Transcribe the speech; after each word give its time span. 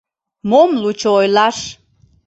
Мом 0.49 0.69
лучо 0.81 1.09
ойлаш!.. 1.19 1.57